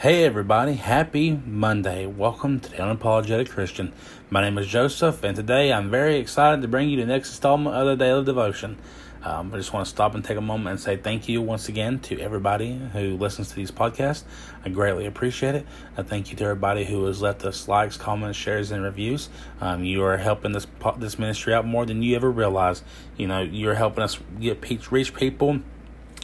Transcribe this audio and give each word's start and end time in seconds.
Hey 0.00 0.22
everybody, 0.22 0.74
happy 0.74 1.32
Monday. 1.44 2.06
Welcome 2.06 2.60
to 2.60 2.70
the 2.70 2.76
Unapologetic 2.76 3.48
Christian. 3.48 3.92
My 4.30 4.40
name 4.40 4.56
is 4.56 4.68
Joseph, 4.68 5.24
and 5.24 5.34
today 5.34 5.72
I'm 5.72 5.90
very 5.90 6.18
excited 6.18 6.62
to 6.62 6.68
bring 6.68 6.88
you 6.88 6.98
the 6.98 7.04
next 7.04 7.30
installment 7.30 7.74
of 7.74 7.84
the 7.84 7.96
Daily 7.96 8.24
Devotion. 8.24 8.78
Um, 9.24 9.52
I 9.52 9.56
just 9.56 9.72
want 9.72 9.86
to 9.86 9.90
stop 9.90 10.14
and 10.14 10.24
take 10.24 10.36
a 10.36 10.40
moment 10.40 10.70
and 10.70 10.80
say 10.80 10.96
thank 10.96 11.28
you 11.28 11.42
once 11.42 11.68
again 11.68 11.98
to 12.02 12.20
everybody 12.20 12.80
who 12.92 13.16
listens 13.16 13.48
to 13.48 13.56
these 13.56 13.72
podcasts. 13.72 14.22
I 14.64 14.68
greatly 14.68 15.04
appreciate 15.04 15.56
it. 15.56 15.66
I 15.96 16.04
thank 16.04 16.30
you 16.30 16.36
to 16.36 16.44
everybody 16.44 16.84
who 16.84 17.04
has 17.06 17.20
left 17.20 17.44
us 17.44 17.66
likes, 17.66 17.96
comments, 17.96 18.38
shares, 18.38 18.70
and 18.70 18.84
reviews. 18.84 19.28
Um, 19.60 19.82
you 19.82 20.04
are 20.04 20.16
helping 20.16 20.52
this 20.52 20.68
this 20.98 21.18
ministry 21.18 21.54
out 21.54 21.66
more 21.66 21.84
than 21.84 22.04
you 22.04 22.14
ever 22.14 22.30
realize. 22.30 22.84
You 23.16 23.26
know, 23.26 23.40
you're 23.42 23.74
helping 23.74 24.04
us 24.04 24.16
get 24.38 24.92
reach 24.92 25.12
people 25.12 25.58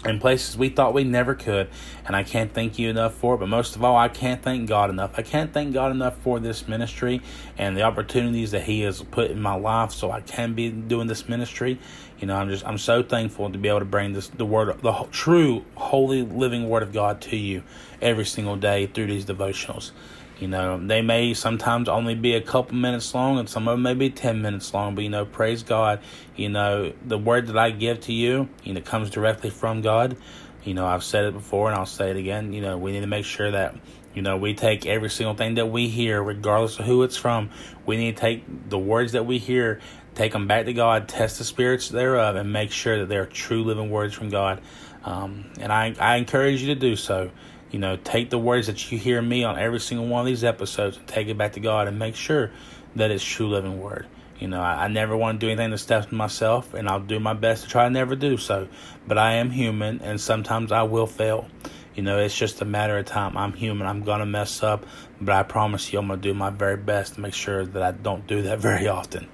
in 0.04 0.18
places 0.18 0.56
we 0.56 0.68
thought 0.68 0.94
we 0.94 1.04
never 1.04 1.34
could. 1.34 1.68
And 2.06 2.14
I 2.14 2.22
can't 2.22 2.52
thank 2.52 2.78
you 2.78 2.90
enough 2.90 3.14
for 3.14 3.34
it. 3.34 3.38
But 3.38 3.48
most 3.48 3.76
of 3.76 3.84
all, 3.84 3.96
I 3.96 4.08
can't 4.08 4.42
thank 4.42 4.68
God 4.68 4.90
enough. 4.90 5.12
I 5.16 5.22
can't 5.22 5.52
thank 5.52 5.72
God 5.72 5.90
enough 5.90 6.18
for 6.18 6.40
this 6.40 6.68
ministry 6.68 7.22
and 7.56 7.77
the 7.77 7.82
opportunities 7.82 8.50
that 8.50 8.64
He 8.64 8.82
has 8.82 9.02
put 9.02 9.30
in 9.30 9.40
my 9.40 9.54
life 9.54 9.92
so 9.92 10.10
I 10.10 10.20
can 10.20 10.54
be 10.54 10.70
doing 10.70 11.06
this 11.06 11.28
ministry. 11.28 11.78
You 12.20 12.28
know, 12.28 12.36
I'm 12.36 12.48
just, 12.48 12.66
I'm 12.66 12.78
so 12.78 13.02
thankful 13.02 13.50
to 13.50 13.58
be 13.58 13.68
able 13.68 13.80
to 13.80 13.84
bring 13.84 14.12
this, 14.12 14.28
the 14.28 14.46
word, 14.46 14.80
the 14.82 14.92
true, 15.10 15.64
holy, 15.74 16.22
living 16.22 16.68
word 16.68 16.82
of 16.82 16.92
God 16.92 17.20
to 17.22 17.36
you 17.36 17.62
every 18.04 18.24
single 18.26 18.56
day 18.56 18.86
through 18.86 19.06
these 19.06 19.24
devotionals. 19.24 19.90
You 20.38 20.48
know, 20.48 20.84
they 20.84 21.00
may 21.00 21.32
sometimes 21.32 21.88
only 21.88 22.14
be 22.14 22.34
a 22.34 22.40
couple 22.40 22.77
minutes 22.77 23.14
long 23.14 23.38
and 23.38 23.48
some 23.48 23.68
of 23.68 23.74
them 23.74 23.82
may 23.82 23.94
be 23.94 24.10
10 24.10 24.42
minutes 24.42 24.74
long, 24.74 24.94
but 24.94 25.04
you 25.04 25.10
know, 25.10 25.24
praise 25.24 25.62
God. 25.62 26.00
You 26.36 26.48
know, 26.48 26.92
the 27.06 27.18
word 27.18 27.46
that 27.46 27.56
I 27.56 27.70
give 27.70 28.00
to 28.02 28.12
you, 28.12 28.48
you 28.64 28.74
know, 28.74 28.80
comes 28.80 29.10
directly 29.10 29.50
from 29.50 29.80
God. 29.80 30.16
You 30.64 30.74
know, 30.74 30.86
I've 30.86 31.05
said 31.05 31.27
it 31.27 31.34
before 31.34 31.70
and 31.70 31.78
I'll 31.78 31.86
say 31.86 32.11
it 32.11 32.16
again. 32.16 32.52
You 32.52 32.62
know, 32.62 32.78
we 32.78 32.92
need 32.92 33.00
to 33.00 33.06
make 33.06 33.24
sure 33.24 33.50
that, 33.50 33.77
you 34.14 34.22
know, 34.22 34.36
we 34.36 34.55
take 34.55 34.86
every 34.86 35.11
single 35.11 35.34
thing 35.34 35.55
that 35.55 35.66
we 35.66 35.89
hear, 35.89 36.22
regardless 36.22 36.78
of 36.78 36.86
who 36.86 37.05
it's 37.05 37.16
from. 37.16 37.50
We 37.86 37.96
need 37.96 38.16
to 38.16 38.20
take 38.20 38.68
the 38.68 38.78
words 38.78 39.12
that 39.12 39.27
we 39.27 39.39
hear, 39.39 39.80
take 40.14 40.33
them 40.33 40.48
back 40.48 40.64
to 40.66 40.72
God, 40.72 41.06
test 41.06 41.39
the 41.39 41.44
spirits 41.44 41.89
thereof, 41.91 42.34
and 42.34 42.52
make 42.52 42.72
sure 42.72 42.98
that 43.00 43.08
they're 43.08 43.27
true 43.27 43.62
living 43.62 43.91
words 43.91 44.14
from 44.14 44.30
God. 44.30 44.61
Um, 45.05 45.50
and 45.61 45.70
I, 45.70 45.94
I 46.00 46.16
encourage 46.16 46.62
you 46.62 46.74
to 46.74 46.80
do 46.80 46.96
so. 46.96 47.30
You 47.75 47.80
know, 47.80 47.97
take 47.97 48.30
the 48.30 48.39
words 48.39 48.69
that 48.69 48.92
you 48.92 48.98
hear 48.98 49.20
me 49.20 49.42
on 49.42 49.58
every 49.58 49.80
single 49.80 50.06
one 50.06 50.20
of 50.20 50.27
these 50.27 50.44
episodes 50.44 50.97
and 50.97 51.08
take 51.08 51.27
it 51.27 51.36
back 51.36 51.55
to 51.55 51.61
God 51.61 51.89
and 51.89 51.98
make 51.98 52.14
sure 52.14 52.53
that 52.94 53.11
it's 53.11 53.25
true 53.25 53.48
living 53.48 53.80
word. 53.80 54.06
You 54.39 54.47
know, 54.47 54.61
I, 54.61 54.84
I 54.84 54.86
never 54.86 55.17
want 55.17 55.41
to 55.41 55.44
do 55.44 55.50
anything 55.50 55.72
to 55.72 55.78
step 55.78 56.12
myself, 56.12 56.72
and 56.72 56.89
I'll 56.89 57.00
do 57.00 57.19
my 57.19 57.33
best 57.33 57.64
to 57.64 57.69
try 57.69 57.83
to 57.83 57.91
never 57.91 58.14
do 58.14 58.36
so. 58.36 58.69
But 59.08 59.19
I 59.19 59.33
am 59.33 59.50
human, 59.50 60.00
and 60.02 60.20
sometimes 60.20 60.70
I 60.70 60.84
will 60.84 61.08
fail. 61.08 61.48
You 61.97 62.05
know, 62.05 62.20
it's 62.20 62.39
just 62.39 62.61
a 62.61 62.64
matter 62.64 62.97
of 62.97 63.06
time. 63.06 63.36
I'm 63.36 63.52
human. 63.52 63.89
I'm 63.89 64.05
going 64.05 64.20
to 64.20 64.27
mess 64.27 64.62
up, 64.62 64.86
but 65.20 65.34
I 65.34 65.42
promise 65.42 65.92
you, 65.92 65.98
I'm 65.98 66.06
going 66.06 66.20
to 66.20 66.28
do 66.28 66.33
my 66.33 66.50
very 66.50 66.77
best 66.77 67.14
to 67.17 67.22
make 67.22 67.34
sure 67.34 67.67
that 67.67 67.83
I 67.83 67.91
don't 67.91 68.25
do 68.28 68.42
that 68.42 68.58
very 68.61 68.86
often. 68.86 69.27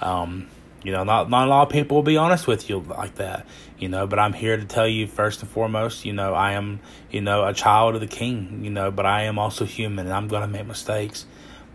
Um, 0.00 0.48
you 0.82 0.92
know, 0.92 1.04
not 1.04 1.30
not 1.30 1.46
a 1.46 1.50
lot 1.50 1.62
of 1.62 1.68
people 1.72 1.96
will 1.96 2.02
be 2.02 2.16
honest 2.16 2.46
with 2.46 2.68
you 2.68 2.80
like 2.80 3.16
that. 3.16 3.46
You 3.78 3.88
know, 3.88 4.06
but 4.06 4.18
I'm 4.18 4.32
here 4.32 4.56
to 4.56 4.64
tell 4.64 4.86
you 4.86 5.06
first 5.06 5.42
and 5.42 5.50
foremost. 5.50 6.04
You 6.04 6.12
know, 6.12 6.34
I 6.34 6.52
am 6.52 6.80
you 7.10 7.20
know 7.20 7.46
a 7.46 7.54
child 7.54 7.94
of 7.94 8.00
the 8.00 8.06
King. 8.06 8.60
You 8.64 8.70
know, 8.70 8.90
but 8.90 9.06
I 9.06 9.22
am 9.24 9.38
also 9.38 9.64
human, 9.64 10.06
and 10.06 10.14
I'm 10.14 10.28
gonna 10.28 10.48
make 10.48 10.66
mistakes. 10.66 11.26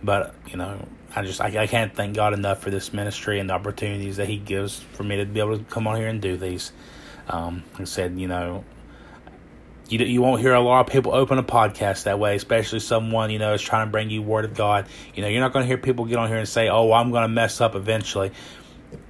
But 0.03 0.35
you 0.47 0.57
know, 0.57 0.85
I 1.15 1.23
just 1.23 1.41
I, 1.41 1.63
I 1.63 1.67
can't 1.67 1.95
thank 1.95 2.15
God 2.15 2.33
enough 2.33 2.61
for 2.61 2.69
this 2.69 2.93
ministry 2.93 3.39
and 3.39 3.49
the 3.49 3.53
opportunities 3.53 4.17
that 4.17 4.27
He 4.27 4.37
gives 4.37 4.79
for 4.79 5.03
me 5.03 5.17
to 5.17 5.25
be 5.25 5.39
able 5.39 5.57
to 5.57 5.63
come 5.65 5.87
on 5.87 5.97
here 5.97 6.07
and 6.07 6.21
do 6.21 6.37
these. 6.37 6.71
Um, 7.29 7.63
I 7.77 7.83
said, 7.85 8.17
you 8.19 8.27
know, 8.27 8.63
you 9.89 9.99
you 9.99 10.21
won't 10.21 10.41
hear 10.41 10.53
a 10.53 10.61
lot 10.61 10.85
of 10.85 10.91
people 10.91 11.13
open 11.13 11.37
a 11.37 11.43
podcast 11.43 12.03
that 12.03 12.19
way, 12.19 12.35
especially 12.35 12.79
someone 12.79 13.31
you 13.31 13.39
know 13.39 13.53
is 13.53 13.61
trying 13.61 13.87
to 13.87 13.91
bring 13.91 14.09
you 14.09 14.21
word 14.21 14.45
of 14.45 14.53
God. 14.53 14.87
You 15.15 15.21
know, 15.21 15.29
you're 15.29 15.41
not 15.41 15.53
going 15.53 15.63
to 15.63 15.67
hear 15.67 15.77
people 15.77 16.05
get 16.05 16.17
on 16.17 16.27
here 16.27 16.37
and 16.37 16.47
say, 16.47 16.67
"Oh, 16.69 16.91
I'm 16.91 17.11
going 17.11 17.23
to 17.23 17.29
mess 17.29 17.61
up 17.61 17.75
eventually." 17.75 18.31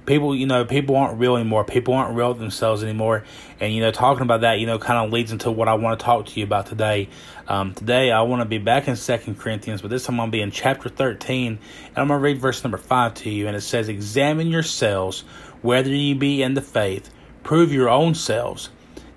People, 0.08 0.34
you 0.34 0.46
know, 0.46 0.64
people 0.64 0.96
aren't 0.96 1.20
real 1.20 1.36
anymore. 1.36 1.62
People 1.62 1.94
aren't 1.94 2.16
real 2.16 2.34
themselves 2.34 2.82
anymore. 2.82 3.24
And, 3.60 3.72
you 3.72 3.80
know, 3.80 3.92
talking 3.92 4.22
about 4.22 4.40
that, 4.40 4.58
you 4.58 4.66
know, 4.66 4.78
kind 4.78 5.04
of 5.06 5.12
leads 5.12 5.30
into 5.30 5.50
what 5.52 5.68
I 5.68 5.74
want 5.74 6.00
to 6.00 6.04
talk 6.04 6.26
to 6.26 6.40
you 6.40 6.44
about 6.44 6.66
today. 6.66 7.08
Um, 7.46 7.74
today, 7.74 8.10
I 8.10 8.22
want 8.22 8.40
to 8.40 8.48
be 8.48 8.58
back 8.58 8.88
in 8.88 8.96
Second 8.96 9.38
Corinthians, 9.38 9.82
but 9.82 9.90
this 9.90 10.06
time 10.06 10.14
I'm 10.14 10.18
going 10.18 10.30
to 10.30 10.36
be 10.38 10.42
in 10.42 10.50
chapter 10.50 10.88
13, 10.88 11.46
and 11.46 11.58
I'm 11.96 12.08
going 12.08 12.18
to 12.18 12.24
read 12.24 12.38
verse 12.38 12.64
number 12.64 12.78
5 12.78 13.14
to 13.14 13.30
you. 13.30 13.46
And 13.46 13.56
it 13.56 13.60
says, 13.60 13.88
Examine 13.88 14.48
yourselves 14.48 15.20
whether 15.62 15.90
ye 15.90 16.14
be 16.14 16.42
in 16.42 16.54
the 16.54 16.62
faith, 16.62 17.10
prove 17.44 17.72
your 17.72 17.88
own 17.88 18.14
selves. 18.14 18.70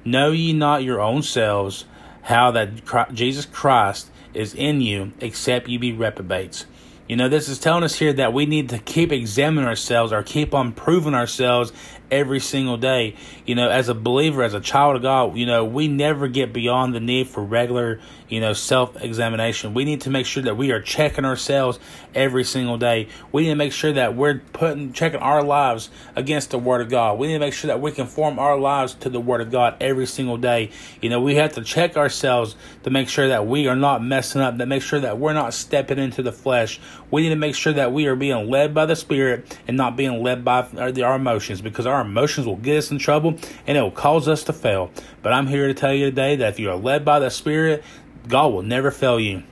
Know 0.04 0.32
ye 0.32 0.54
not 0.54 0.84
your 0.84 1.00
own 1.00 1.24
selves 1.24 1.86
how 2.24 2.52
that 2.52 3.14
Jesus 3.14 3.46
Christ 3.46 4.10
is 4.34 4.54
in 4.54 4.82
you, 4.82 5.14
except 5.20 5.68
ye 5.68 5.78
be 5.78 5.94
reprobates. 5.94 6.66
You 7.12 7.18
know, 7.18 7.28
this 7.28 7.50
is 7.50 7.60
telling 7.60 7.84
us 7.84 7.96
here 7.96 8.14
that 8.14 8.32
we 8.32 8.46
need 8.46 8.70
to 8.70 8.80
keep 8.80 9.12
examining 9.12 9.68
ourselves 9.68 10.14
or 10.14 10.24
keep 10.24 10.54
on 10.54 10.72
proving 10.72 11.14
ourselves 11.14 11.74
every 12.12 12.40
single 12.40 12.78
day. 12.78 13.16
You 13.46 13.56
know, 13.56 13.70
as 13.70 13.90
a 13.90 13.96
believer, 13.96 14.44
as 14.44 14.54
a 14.54 14.60
child 14.60 14.98
of 14.98 15.02
God, 15.02 15.36
you 15.38 15.46
know, 15.46 15.64
we 15.66 15.88
never 15.88 16.28
get 16.28 16.54
beyond 16.54 16.94
the 16.94 17.00
need 17.00 17.28
for 17.28 17.44
regular, 17.44 18.00
you 18.28 18.42
know, 18.42 18.54
self 18.54 19.02
examination. 19.02 19.74
We 19.74 19.86
need 19.86 20.02
to 20.02 20.10
make 20.10 20.26
sure 20.26 20.44
that 20.44 20.58
we 20.58 20.72
are 20.72 20.82
checking 20.82 21.26
ourselves 21.26 21.80
every 22.14 22.44
single 22.44 22.78
day. 22.78 23.08
We 23.32 23.44
need 23.44 23.50
to 23.50 23.56
make 23.56 23.72
sure 23.72 23.94
that 23.94 24.16
we're 24.16 24.42
putting, 24.54 24.94
checking 24.94 25.20
our 25.22 25.42
lives 25.42 25.90
against 26.16 26.52
the 26.52 26.60
Word 26.60 26.82
of 26.82 26.90
God. 26.90 27.18
We 27.18 27.28
need 27.28 27.34
to 27.34 27.40
make 27.40 27.54
sure 27.54 27.70
that 27.70 27.82
we 27.82 27.92
conform 27.92 28.38
our 28.38 28.60
lives 28.60 28.94
to 28.96 29.10
the 29.10 29.22
Word 29.22 29.42
of 29.42 29.50
God 29.50 29.78
every 29.80 30.06
single 30.06 30.38
day. 30.38 30.72
You 31.02 31.10
know, 31.10 31.22
we 31.22 31.36
have 31.36 31.54
to 31.54 31.64
check 31.64 31.98
ourselves 31.98 32.56
to 32.84 32.90
make 32.90 33.08
sure 33.10 33.30
that 33.30 33.48
we 33.48 33.68
are 33.68 33.76
not 33.76 34.04
messing 34.04 34.42
up, 34.42 34.58
to 34.58 34.66
make 34.66 34.82
sure 34.82 35.00
that 35.00 35.18
we're 35.18 35.34
not 35.34 35.54
stepping 35.54 35.98
into 35.98 36.22
the 36.22 36.32
flesh. 36.32 36.80
We 37.10 37.24
need 37.24 37.30
to 37.30 37.36
make 37.36 37.56
sure 37.56 37.74
that 37.74 37.94
we 37.94 38.08
are 38.08 38.16
being 38.16 38.50
led 38.50 38.74
by 38.74 38.86
the 38.86 38.96
Spirit 38.96 39.58
and 39.68 39.78
not 39.78 39.96
being 39.96 40.22
led 40.22 40.44
by 40.44 40.68
our 40.78 41.16
emotions 41.16 41.62
because 41.62 41.86
our 41.86 42.01
our 42.02 42.08
emotions 42.08 42.48
will 42.48 42.56
get 42.56 42.78
us 42.78 42.92
in 42.92 42.98
trouble 42.98 43.38
and 43.68 43.78
it 43.78 43.82
will 43.82 43.92
cause 43.92 44.28
us 44.28 44.44
to 44.46 44.54
fail. 44.54 44.92
But 45.22 45.34
I'm 45.34 45.48
here 45.48 45.68
to 45.68 45.74
tell 45.74 45.94
you 45.94 46.06
today 46.06 46.36
that 46.38 46.54
if 46.54 46.60
you 46.60 46.70
are 46.72 46.76
led 46.76 47.06
by 47.06 47.20
the 47.20 47.30
Spirit, 47.30 47.84
God 48.28 48.48
will 48.54 48.64
never 48.64 48.90
fail 48.90 49.20
you. 49.20 49.44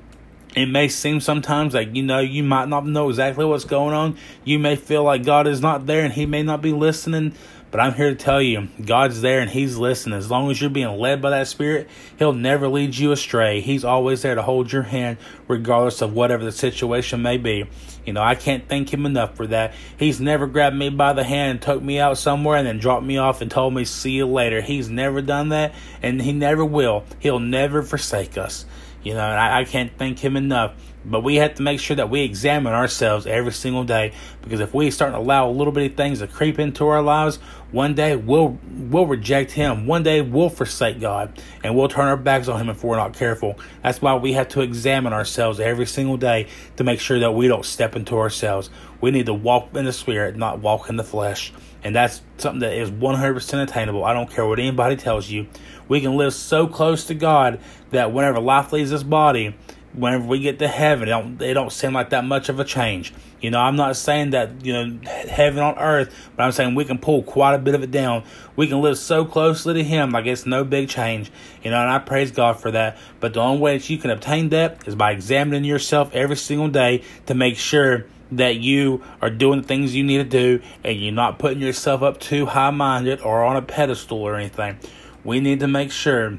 It 0.56 0.66
may 0.66 0.88
seem 0.88 1.22
sometimes 1.22 1.76
like 1.76 1.96
you 1.96 2.02
know 2.02 2.20
you 2.20 2.42
might 2.42 2.68
not 2.68 2.86
know 2.88 3.10
exactly 3.10 3.46
what's 3.46 3.66
going 3.66 3.94
on. 3.94 4.18
You 4.44 4.58
may 4.58 4.76
feel 4.76 5.04
like 5.04 5.24
God 5.24 5.46
is 5.46 5.62
not 5.62 5.86
there 5.86 6.04
and 6.04 6.12
He 6.12 6.26
may 6.26 6.42
not 6.42 6.62
be 6.62 6.74
listening. 6.74 7.36
But 7.72 7.80
I'm 7.80 7.94
here 7.94 8.10
to 8.10 8.16
tell 8.16 8.42
you, 8.42 8.68
God's 8.84 9.22
there 9.22 9.42
and 9.42 9.50
He's 9.50 9.78
listening. 9.78 10.18
As 10.18 10.32
long 10.32 10.50
as 10.50 10.60
you're 10.60 10.72
being 10.72 10.98
led 10.98 11.22
by 11.22 11.30
that 11.30 11.48
Spirit, 11.48 11.88
He'll 12.18 12.34
never 12.34 12.68
lead 12.68 12.98
you 12.98 13.12
astray. 13.12 13.62
He's 13.62 13.86
always 13.86 14.24
there 14.24 14.34
to 14.34 14.42
hold 14.42 14.72
your 14.72 14.84
hand, 14.84 15.18
regardless 15.48 16.02
of 16.02 16.14
whatever 16.14 16.44
the 16.44 16.52
situation 16.52 17.22
may 17.22 17.38
be. 17.38 17.66
You 18.06 18.14
know, 18.14 18.24
I 18.24 18.34
can't 18.34 18.68
thank 18.68 18.92
Him 18.92 19.06
enough 19.06 19.36
for 19.36 19.46
that. 19.48 19.76
He's 19.98 20.20
never 20.20 20.48
grabbed 20.48 20.76
me 20.76 20.90
by 20.90 21.14
the 21.14 21.24
hand 21.24 21.52
and 21.52 21.62
took 21.62 21.84
me 21.84 22.00
out 22.00 22.18
somewhere 22.18 22.58
and 22.58 22.66
then 22.66 22.80
dropped 22.80 23.06
me 23.06 23.18
off 23.18 23.42
and 23.42 23.52
told 23.52 23.76
me, 23.76 23.86
see 23.86 24.12
you 24.12 24.26
later. 24.26 24.62
He's 24.62 24.90
never 24.90 25.22
done 25.22 25.50
that, 25.50 25.76
and 26.02 26.20
He 26.20 26.32
never 26.32 26.66
will. 26.66 27.06
He'll 27.20 27.40
never 27.40 27.84
forsake 27.84 28.36
us. 28.36 28.66
You 29.04 29.14
know, 29.14 29.30
and 29.30 29.40
I, 29.40 29.62
I 29.62 29.64
can't 29.66 29.96
thank 29.96 30.20
Him 30.20 30.36
enough 30.36 30.74
but 31.06 31.24
we 31.24 31.36
have 31.38 31.56
to 31.56 31.62
make 31.62 31.80
sure 31.80 31.96
that 31.96 32.10
we 32.10 32.22
examine 32.22 32.74
ourselves 32.74 33.26
every 33.26 33.54
single 33.54 33.84
day 33.84 34.14
because 34.42 34.60
if 34.60 34.74
we 34.74 34.92
start 34.92 35.14
to 35.14 35.18
allow 35.18 35.50
a 35.50 35.52
little 35.52 35.72
bitty 35.72 35.94
things 35.96 36.20
to 36.20 36.28
creep 36.28 36.60
into 36.60 36.88
our 36.88 37.02
lives, 37.02 37.38
one 37.72 37.94
day 37.96 38.16
we'll 38.16 38.58
we'll 38.70 39.06
reject 39.06 39.52
him. 39.52 39.86
One 39.86 40.04
day 40.04 40.22
we'll 40.22 40.50
forsake 40.50 41.00
God 41.00 41.42
and 41.64 41.76
we'll 41.76 41.88
turn 41.88 42.08
our 42.08 42.18
backs 42.18 42.48
on 42.48 42.60
him 42.60 42.70
if 42.70 42.84
we're 42.84 42.98
not 42.98 43.14
careful. 43.14 43.58
That's 43.84 44.02
why 44.02 44.16
we 44.16 44.34
have 44.34 44.50
to 44.50 44.62
examine 44.62 45.14
ourselves 45.14 45.60
every 45.60 45.86
single 45.86 46.18
day 46.18 46.48
to 46.78 46.84
make 46.84 47.00
sure 47.00 47.20
that 47.20 47.32
we 47.32 47.48
don't 47.48 47.66
step 47.66 47.96
into 47.96 48.18
ourselves. 48.18 48.70
We 49.02 49.12
need 49.12 49.28
to 49.28 49.34
walk 49.34 49.76
in 49.76 49.86
the 49.86 49.94
spirit, 49.94 50.36
not 50.36 50.60
walk 50.60 50.90
in 50.90 50.98
the 50.98 51.04
flesh. 51.04 51.54
And 51.84 51.96
that's 51.96 52.22
something 52.38 52.60
that 52.60 52.74
is 52.74 52.92
100% 52.92 53.64
attainable. 53.64 54.04
I 54.04 54.14
don't 54.14 54.30
care 54.30 54.46
what 54.46 54.60
anybody 54.60 54.98
tells 54.98 55.30
you. 55.30 55.48
We 55.88 56.02
can 56.02 56.18
live 56.18 56.34
so 56.34 56.68
close 56.68 57.06
to 57.06 57.14
God 57.14 57.62
that 57.92 58.12
whenever 58.12 58.40
life 58.40 58.74
leaves 58.74 58.92
this 58.92 59.04
body, 59.04 59.56
whenever 59.94 60.26
we 60.26 60.40
get 60.40 60.60
to 60.60 60.68
heaven, 60.68 61.08
it 61.08 61.12
don't, 61.12 61.42
it 61.42 61.54
don't 61.54 61.72
seem 61.72 61.94
like 61.94 62.12
that 62.12 62.24
much 62.24 62.50
of 62.50 62.60
a 62.60 62.64
change. 62.64 63.14
You 63.42 63.50
know, 63.52 63.60
I'm 63.60 63.76
not 63.76 63.96
saying 63.96 64.32
that, 64.32 64.66
you 64.66 64.74
know, 64.74 65.00
heaven 65.06 65.64
on 65.64 65.78
earth, 65.78 66.14
but 66.36 66.44
I'm 66.44 66.52
saying 66.52 66.76
we 66.76 66.86
can 66.86 66.98
pull 66.98 67.24
quite 67.24 67.56
a 67.56 67.60
bit 67.60 67.74
of 67.74 67.84
it 67.84 67.92
down. 67.92 68.24
We 68.56 68.68
can 68.68 68.82
live 68.82 68.98
so 68.98 69.26
closely 69.26 69.74
to 69.76 69.84
Him, 69.84 70.12
like 70.12 70.26
it's 70.26 70.46
no 70.46 70.64
big 70.64 70.90
change. 70.90 71.32
You 71.64 71.72
know, 71.72 71.80
and 71.80 71.90
I 71.90 72.00
praise 72.00 72.32
God 72.32 72.60
for 72.60 72.72
that. 72.72 72.98
But 73.20 73.34
the 73.34 73.40
only 73.40 73.62
way 73.62 73.78
that 73.78 73.90
you 73.90 73.98
can 73.98 74.12
obtain 74.12 74.50
that 74.50 74.88
is 74.88 74.96
by 74.96 75.12
examining 75.12 75.64
yourself 75.64 76.14
every 76.14 76.36
single 76.36 76.68
day 76.68 77.04
to 77.28 77.34
make 77.34 77.58
sure 77.58 78.06
that 78.32 78.58
you 78.58 79.04
are 79.22 79.30
doing 79.30 79.62
the 79.62 79.68
things 79.68 79.96
you 79.96 80.04
need 80.04 80.18
to 80.18 80.24
do 80.24 80.62
and 80.84 81.00
you're 81.00 81.12
not 81.12 81.40
putting 81.40 81.62
yourself 81.62 82.04
up 82.04 82.20
too 82.20 82.46
high 82.46 82.70
minded 82.70 83.22
or 83.22 83.44
on 83.44 83.56
a 83.56 83.62
pedestal 83.62 84.20
or 84.20 84.36
anything. 84.36 84.78
We 85.24 85.40
need 85.40 85.62
to 85.62 85.68
make 85.68 85.92
sure 85.92 86.38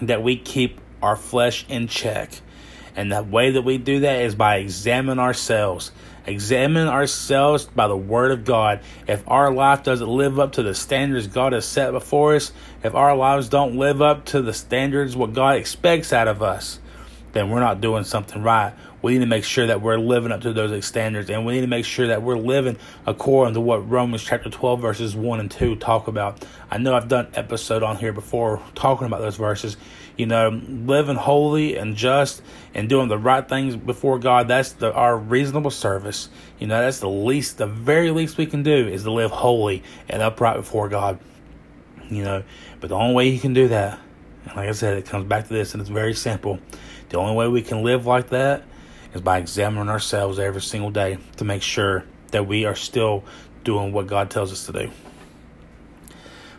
that 0.00 0.22
we 0.22 0.36
keep 0.36 0.80
our 1.00 1.14
flesh 1.14 1.64
in 1.68 1.86
check 1.86 2.40
and 2.96 3.10
the 3.10 3.22
way 3.22 3.50
that 3.52 3.62
we 3.62 3.78
do 3.78 4.00
that 4.00 4.22
is 4.22 4.34
by 4.34 4.56
examining 4.56 5.18
ourselves. 5.18 5.92
Examine 6.26 6.86
ourselves 6.86 7.64
by 7.64 7.88
the 7.88 7.96
Word 7.96 8.30
of 8.30 8.44
God. 8.44 8.80
If 9.08 9.28
our 9.28 9.52
life 9.52 9.82
doesn't 9.82 10.08
live 10.08 10.38
up 10.38 10.52
to 10.52 10.62
the 10.62 10.74
standards 10.74 11.26
God 11.26 11.52
has 11.52 11.64
set 11.64 11.90
before 11.90 12.36
us, 12.36 12.52
if 12.84 12.94
our 12.94 13.16
lives 13.16 13.48
don't 13.48 13.76
live 13.76 14.00
up 14.00 14.24
to 14.26 14.42
the 14.42 14.52
standards 14.52 15.16
what 15.16 15.32
God 15.32 15.56
expects 15.56 16.12
out 16.12 16.28
of 16.28 16.42
us, 16.42 16.78
then 17.32 17.50
we're 17.50 17.60
not 17.60 17.80
doing 17.80 18.04
something 18.04 18.42
right. 18.42 18.74
We 19.00 19.14
need 19.14 19.20
to 19.20 19.26
make 19.26 19.44
sure 19.44 19.66
that 19.66 19.80
we're 19.80 19.96
living 19.96 20.30
up 20.30 20.42
to 20.42 20.52
those 20.52 20.84
standards, 20.84 21.28
and 21.30 21.44
we 21.44 21.54
need 21.54 21.62
to 21.62 21.66
make 21.66 21.84
sure 21.84 22.06
that 22.08 22.22
we're 22.22 22.38
living 22.38 22.76
according 23.06 23.54
to 23.54 23.60
what 23.60 23.88
Romans 23.88 24.22
chapter 24.22 24.48
12, 24.48 24.80
verses 24.80 25.16
1 25.16 25.40
and 25.40 25.50
2 25.50 25.76
talk 25.76 26.08
about. 26.08 26.44
I 26.70 26.78
know 26.78 26.94
I've 26.94 27.08
done 27.08 27.28
episode 27.34 27.82
on 27.82 27.96
here 27.96 28.12
before 28.12 28.62
talking 28.74 29.06
about 29.06 29.20
those 29.20 29.36
verses. 29.36 29.76
You 30.16 30.26
know, 30.26 30.50
living 30.50 31.16
holy 31.16 31.76
and 31.76 31.96
just 31.96 32.42
and 32.74 32.86
doing 32.86 33.08
the 33.08 33.18
right 33.18 33.48
things 33.48 33.76
before 33.76 34.18
God, 34.18 34.46
that's 34.46 34.72
the, 34.72 34.92
our 34.92 35.16
reasonable 35.16 35.70
service. 35.70 36.28
You 36.58 36.66
know, 36.66 36.80
that's 36.82 37.00
the 37.00 37.08
least, 37.08 37.56
the 37.56 37.66
very 37.66 38.10
least 38.10 38.36
we 38.36 38.44
can 38.44 38.62
do 38.62 38.88
is 38.88 39.04
to 39.04 39.10
live 39.10 39.30
holy 39.30 39.82
and 40.10 40.22
upright 40.22 40.58
before 40.58 40.90
God. 40.90 41.18
You 42.10 42.24
know, 42.24 42.42
but 42.80 42.88
the 42.88 42.94
only 42.94 43.14
way 43.14 43.28
you 43.28 43.40
can 43.40 43.54
do 43.54 43.68
that, 43.68 43.98
like 44.54 44.68
I 44.68 44.72
said, 44.72 44.98
it 44.98 45.06
comes 45.06 45.24
back 45.24 45.48
to 45.48 45.54
this, 45.54 45.72
and 45.72 45.80
it's 45.80 45.88
very 45.88 46.12
simple 46.12 46.60
the 47.12 47.18
only 47.18 47.36
way 47.36 47.46
we 47.46 47.60
can 47.60 47.82
live 47.82 48.06
like 48.06 48.30
that 48.30 48.64
is 49.14 49.20
by 49.20 49.38
examining 49.38 49.90
ourselves 49.90 50.38
every 50.38 50.62
single 50.62 50.90
day 50.90 51.18
to 51.36 51.44
make 51.44 51.62
sure 51.62 52.04
that 52.30 52.46
we 52.46 52.64
are 52.64 52.74
still 52.74 53.22
doing 53.64 53.92
what 53.92 54.06
God 54.06 54.30
tells 54.30 54.50
us 54.50 54.64
to 54.66 54.72
do. 54.72 54.90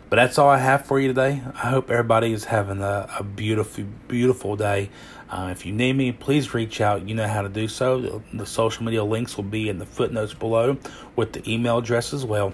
But 0.08 0.16
that's 0.16 0.38
all 0.38 0.48
I 0.48 0.58
have 0.58 0.86
for 0.86 1.00
you 1.00 1.08
today. 1.08 1.42
I 1.56 1.70
hope 1.70 1.90
everybody 1.90 2.32
is 2.32 2.44
having 2.44 2.80
a, 2.80 3.10
a 3.18 3.24
beautiful, 3.24 3.82
beautiful 4.06 4.54
day. 4.54 4.90
Uh, 5.28 5.48
if 5.50 5.66
you 5.66 5.72
need 5.72 5.94
me, 5.94 6.12
please 6.12 6.54
reach 6.54 6.80
out. 6.80 7.08
You 7.08 7.16
know 7.16 7.26
how 7.26 7.42
to 7.42 7.48
do 7.48 7.66
so. 7.66 8.00
The, 8.00 8.22
the 8.32 8.46
social 8.46 8.84
media 8.84 9.02
links 9.02 9.36
will 9.36 9.44
be 9.44 9.68
in 9.68 9.78
the 9.78 9.86
footnotes 9.86 10.34
below 10.34 10.78
with 11.16 11.32
the 11.32 11.52
email 11.52 11.78
address 11.78 12.14
as 12.14 12.24
well. 12.24 12.52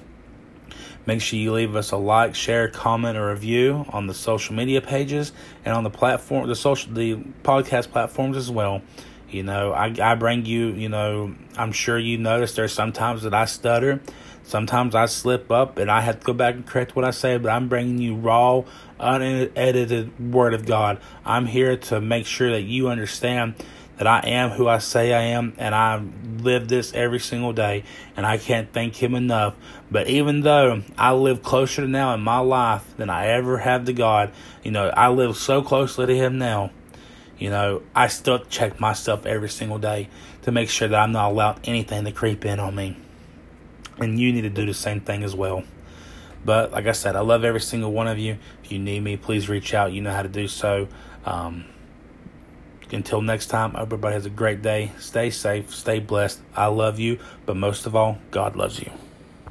Make 1.06 1.20
sure 1.20 1.38
you 1.38 1.52
leave 1.52 1.75
us 1.76 1.93
a 1.93 1.97
like, 1.97 2.35
share, 2.35 2.69
comment, 2.69 3.17
or 3.17 3.31
review 3.31 3.87
on 3.88 4.06
the 4.06 4.14
social 4.14 4.55
media 4.55 4.81
pages 4.81 5.32
and 5.64 5.75
on 5.75 5.85
the 5.85 5.91
platform, 5.91 6.49
the 6.49 6.55
social, 6.55 6.93
the 6.93 7.17
podcast 7.43 7.91
platforms 7.91 8.37
as 8.37 8.50
well. 8.50 8.82
You 9.31 9.44
know, 9.44 9.73
I, 9.73 9.94
I 10.02 10.14
bring 10.17 10.44
you, 10.44 10.69
you 10.69 10.88
know, 10.88 11.35
I'm 11.56 11.73
sure 11.73 11.99
you 11.99 12.19
notice 12.19 12.55
there's 12.55 12.73
sometimes 12.73 13.23
that 13.23 13.32
I 13.32 13.44
stutter. 13.44 14.00
Sometimes 14.43 14.97
I 14.97 15.06
slip 15.06 15.50
up 15.52 15.79
and 15.79 15.91
I 15.91 16.00
have 16.00 16.20
to 16.20 16.26
go 16.26 16.32
back 16.32 16.56
and 16.56 16.67
correct 16.67 16.97
what 16.97 17.05
I 17.05 17.12
say, 17.12 17.38
but 17.38 17.50
I'm 17.50 17.69
bringing 17.69 17.99
you 17.99 18.17
raw, 18.17 18.64
unedited 18.99 20.32
Word 20.32 20.55
of 20.55 20.67
God. 20.67 21.00
I'm 21.25 21.46
here 21.46 21.76
to 21.76 22.00
make 22.00 22.26
sure 22.26 22.50
that 22.50 22.62
you 22.62 22.88
understand 22.88 23.55
that 24.00 24.06
I 24.06 24.20
am 24.31 24.52
who 24.52 24.67
I 24.67 24.79
say 24.79 25.12
I 25.12 25.25
am, 25.25 25.52
and 25.58 25.75
I 25.75 26.02
live 26.38 26.69
this 26.69 26.94
every 26.94 27.20
single 27.20 27.52
day, 27.52 27.85
and 28.17 28.25
I 28.25 28.38
can't 28.38 28.73
thank 28.73 28.94
Him 28.94 29.14
enough. 29.14 29.55
But 29.91 30.08
even 30.08 30.41
though 30.41 30.81
I 30.97 31.12
live 31.12 31.43
closer 31.43 31.82
to 31.82 31.87
now 31.87 32.14
in 32.14 32.23
my 32.23 32.38
life 32.38 32.97
than 32.97 33.11
I 33.11 33.26
ever 33.26 33.58
have 33.58 33.85
to 33.85 33.93
God, 33.93 34.32
you 34.64 34.70
know, 34.70 34.88
I 34.97 35.08
live 35.08 35.37
so 35.37 35.61
closely 35.61 36.06
to 36.06 36.17
Him 36.17 36.38
now. 36.38 36.70
You 37.38 37.50
know, 37.50 37.82
I 37.94 38.06
still 38.06 38.38
check 38.38 38.81
myself 38.81 39.26
every 39.26 39.50
single 39.50 39.79
day 39.79 40.08
to 40.44 40.50
make 40.50 40.70
sure 40.70 40.88
that 40.88 40.99
I'm 40.99 41.12
not 41.12 41.32
allowed 41.32 41.69
anything 41.69 42.06
to 42.06 42.12
creep 42.12 42.46
in 42.46 42.58
on 42.58 42.75
me. 42.75 42.96
And 43.99 44.19
you 44.19 44.32
need 44.32 44.43
to 44.43 44.49
do 44.49 44.64
the 44.64 44.73
same 44.73 45.00
thing 45.00 45.23
as 45.23 45.37
well. 45.37 45.62
But 46.43 46.73
like 46.73 46.87
I 46.87 46.93
said, 46.93 47.17
I 47.17 47.20
love 47.20 47.44
every 47.44 47.61
single 47.61 47.93
one 47.93 48.08
of 48.08 48.19
you. 48.19 48.38
If 48.64 48.73
you 48.73 48.79
need 48.79 49.00
me, 49.00 49.19
please 49.19 49.50
reach 49.50 49.75
out. 49.75 49.93
You 49.93 50.00
know 50.00 50.12
how 50.12 50.23
to 50.23 50.29
do 50.31 50.49
so. 50.49 50.88
Um, 51.26 51.67
until 52.92 53.22
next 53.22 53.46
time, 53.46 53.75
everybody 53.76 54.14
has 54.14 54.26
a 54.26 54.31
great 54.31 54.62
day. 54.62 54.92
Stay 54.98 55.31
safe, 55.31 55.75
stay 55.75 56.00
blessed. 56.00 56.40
I 56.54 56.66
love 56.66 56.98
you, 56.98 57.19
but 57.46 57.56
most 57.56 57.87
of 57.87 57.94
all, 57.94 58.19
God 58.31 58.56
loves 58.56 58.78
you. 58.81 58.90